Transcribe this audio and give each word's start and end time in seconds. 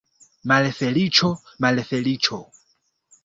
Malfeliĉo, 0.51 1.29
malfeliĉo! 1.65 2.39